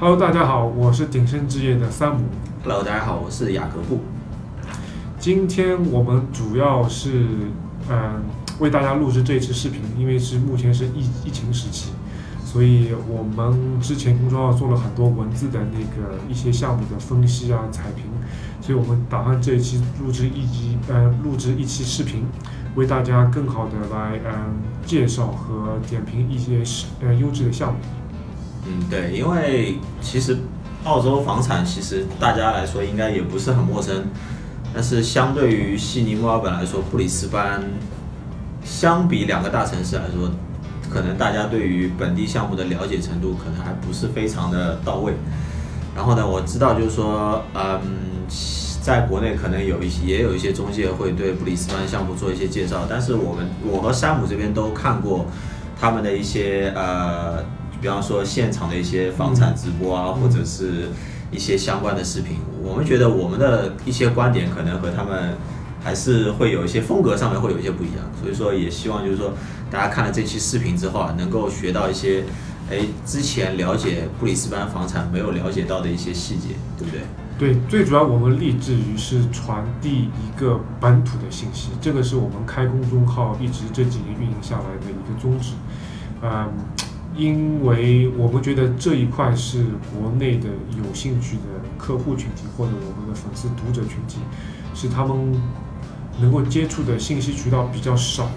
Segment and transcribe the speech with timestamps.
[0.00, 2.24] Hello，大家好，我是鼎盛置业的三姆。
[2.64, 4.00] Hello，大家好，我是雅各布。
[5.18, 7.26] 今天我们主要是
[7.90, 8.22] 嗯、呃
[8.60, 11.90] 为大家录制这一期视频，因为是目前是疫疫情时期，
[12.42, 18.06] 所以我们之前公众号做了很多文字的那个一些项目的分析啊、彩评，
[18.62, 22.24] 所以我们打算这一期录制一集呃录制一期视频，
[22.74, 27.78] 为大家更好的来嗯、介绍和点评一些是呃优质的项目。
[28.70, 30.36] 嗯，对，因为其实
[30.84, 34.04] 澳洲房产其实大家来说应该也不是很陌生，
[34.72, 37.62] 但是相对于悉尼、墨尔本来说，布里斯班
[38.64, 40.30] 相比两个大城市来说，
[40.88, 45.14] 可能大家对于本地项目的了解程度可能还不是非常的到位。
[45.94, 47.80] 然后呢，我知道就是说，嗯，
[48.80, 55.26] 在国内可能有一些也有一些中介会对布里斯班项目做一些介绍，但是我们我和山姆这边都看过
[55.78, 57.44] 他们的一些呃，
[57.80, 60.88] 比方说现场的一些房产直播啊，或者是
[61.30, 65.36] 一些相关的视频，我们觉得我们的一些观点可能和他们
[65.82, 69.32] 还是会有一些风格上面会有一些不一样，所以说也希望就是说
[69.70, 72.24] 大家看了这期视频之后啊，能够学到一些，
[72.70, 77.00] 哎，之前了解布里斯班房产没有了解到的一些细节，对不对？
[77.38, 85.52] 对，最主要我们立志于是传递一个本土的信息，这个是我们开公众号一直这几年运营下来的一个宗旨。
[86.20, 86.52] 嗯，
[87.20, 91.42] 因为我们觉得这一块是国内的有兴趣的
[91.76, 94.20] 客户群体或者我们的粉丝读者群体，
[94.74, 95.38] 是他们
[96.18, 98.32] 能够接触的信息渠道比较少的，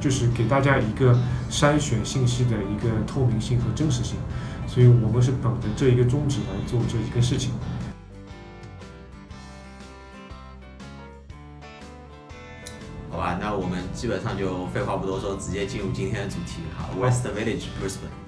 [0.00, 1.16] 就是给大家一个
[1.48, 4.16] 筛选信息的一个透明性和真实性，
[4.66, 7.52] 所以我们是本着这一个宗旨来做这一个事情。
[13.10, 18.27] 好吧，那我们基本上就废话不多说，直接进入今天的主题哈，West Village Brisbane。